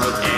Lord. 0.00 0.29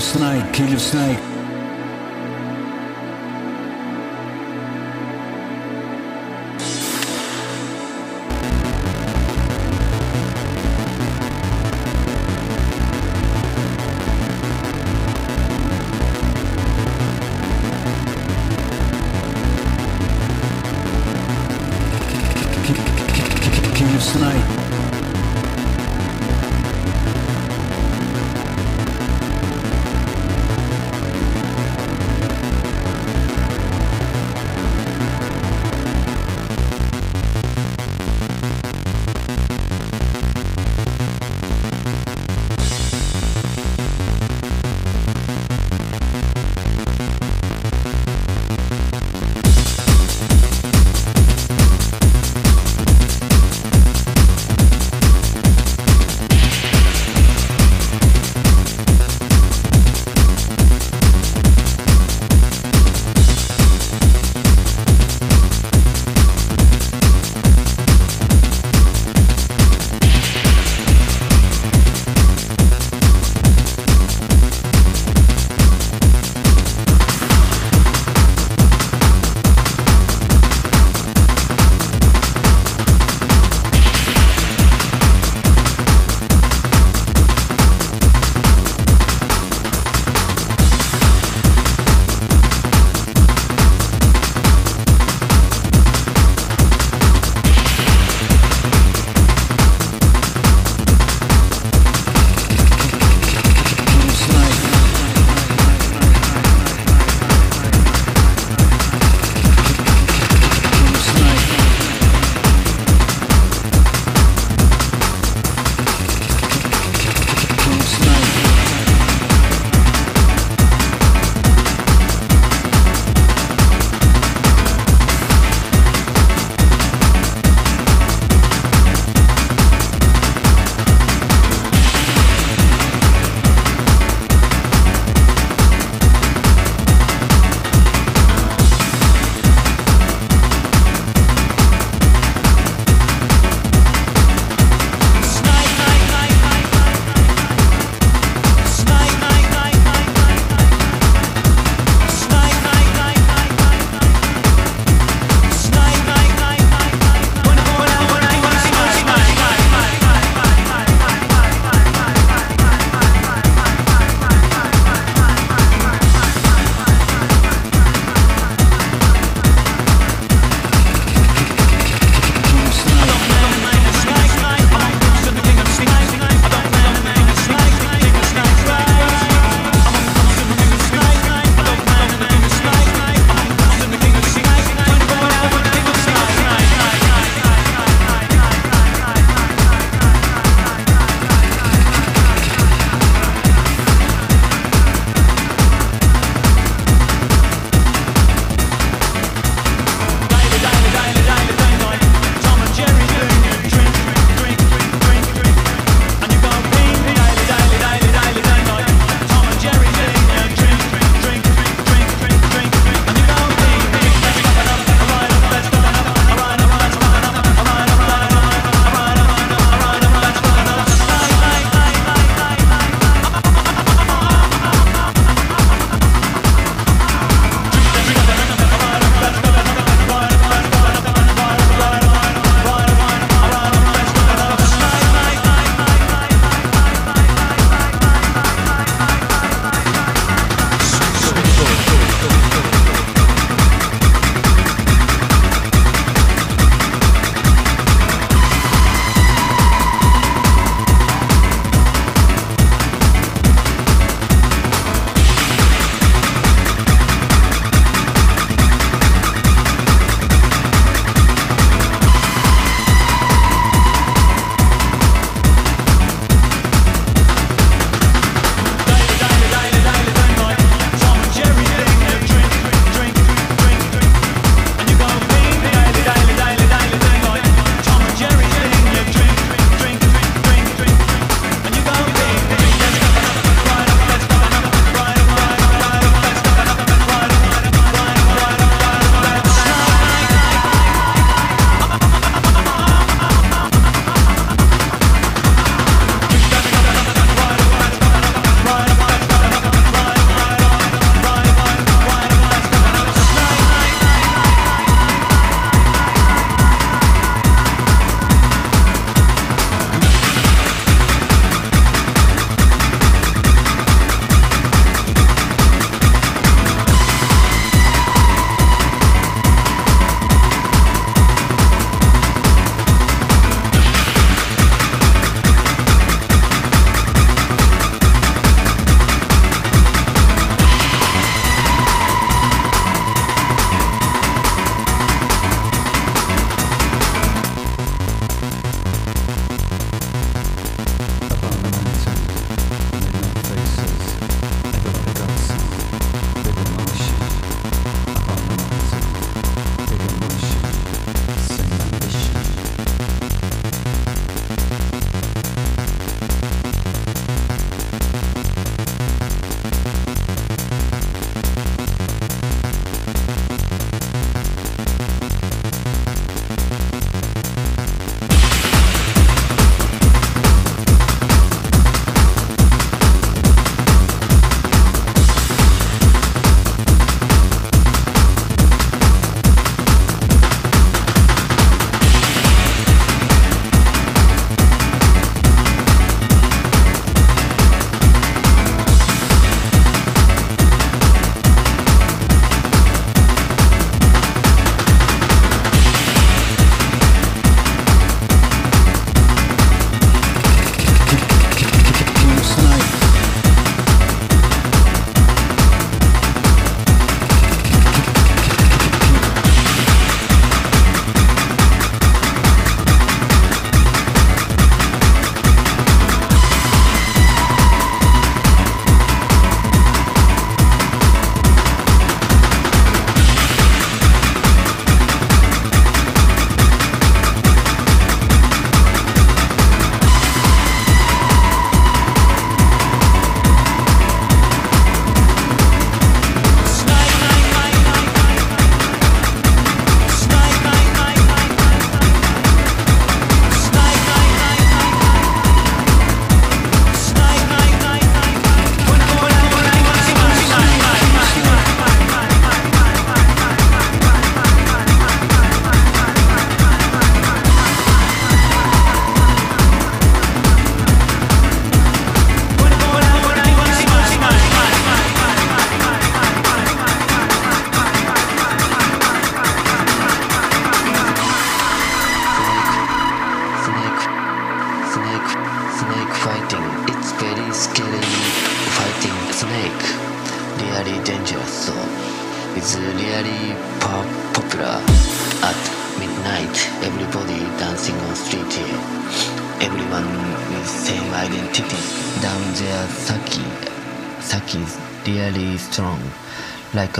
Snake, 0.00 0.52
king 0.52 0.72
of 0.72 0.80
snake. 0.80 1.29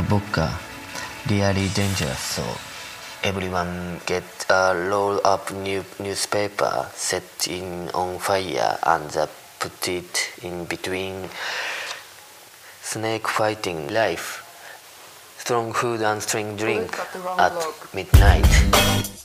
the 0.01 0.09
book 0.09 0.37
really 1.29 1.69
dangerous 1.75 2.19
so 2.19 2.45
everyone 3.23 4.01
get 4.07 4.47
a 4.49 4.75
roll 4.89 5.21
up 5.25 5.53
new 5.53 5.85
newspaper 5.99 6.89
set 6.95 7.47
in 7.49 7.91
on 7.91 8.19
fire 8.19 8.79
and 8.85 9.15
uh, 9.17 9.27
put 9.59 9.89
it 9.89 10.31
in 10.43 10.65
between 10.65 11.29
snake 12.81 13.29
fighting 13.29 13.89
life 13.93 14.29
strong 15.37 15.73
food 15.75 16.01
and 16.01 16.23
strong 16.23 16.57
drink 16.57 16.99
at 17.39 17.53
midnight. 17.93 19.20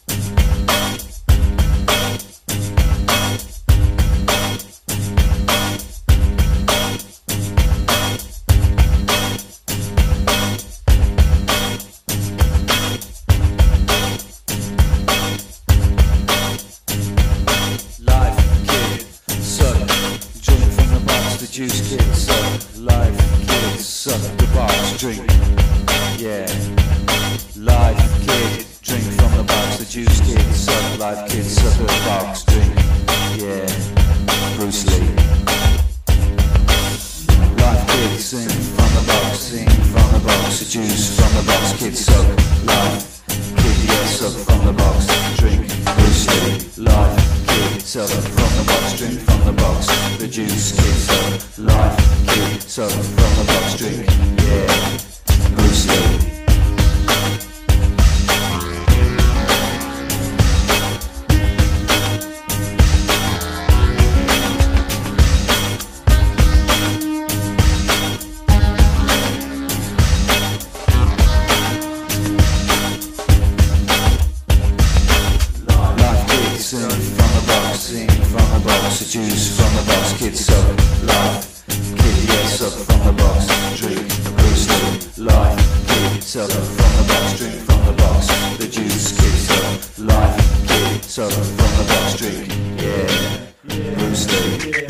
Tuesday. 94.16 94.86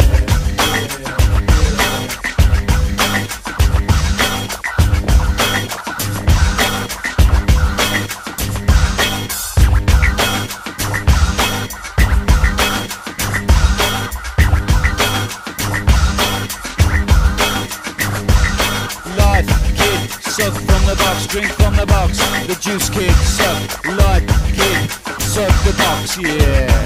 Suck 20.35 20.53
from 20.53 20.85
the 20.85 20.95
box, 20.99 21.27
drink 21.27 21.47
from 21.47 21.75
the 21.75 21.85
box. 21.87 22.19
The 22.45 22.55
juice 22.61 22.89
kid, 22.89 23.11
suck, 23.15 23.85
Light 23.85 24.27
kid, 24.53 24.91
suck 25.19 25.49
the 25.63 25.73
box, 25.79 26.17
yeah. 26.19 26.85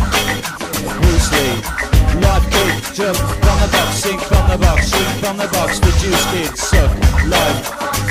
Bruce 1.02 1.32
Lee 1.34 1.89
life 2.22 2.46
could 2.52 2.96
jump 2.96 3.18
from 3.18 3.58
the 3.60 3.70
box, 3.72 3.96
sink 3.96 4.22
from 4.22 4.50
the 4.50 4.58
box, 4.58 4.92
drink 4.92 5.10
from 5.20 5.38
the 5.38 5.48
box, 5.48 5.80
the 5.80 5.92
juice 6.00 6.26
kids 6.32 6.62
suck 6.62 6.92
life, 7.28 7.60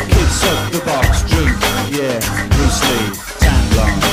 kids 0.09 0.35
suck 0.41 0.73
the 0.73 0.81
box, 0.85 1.23
drink, 1.31 1.57
yeah, 1.91 2.19
Bruce 2.55 2.83
Lee, 2.89 3.13
tan 3.41 3.63
blonde. 3.73 4.05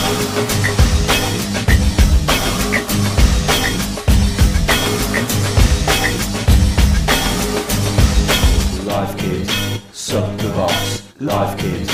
Life 8.86 9.18
kids, 9.18 9.52
suck 9.91 10.38
the 10.38 10.50
box, 10.50 11.04
life 11.20 11.58
kids. 11.60 11.84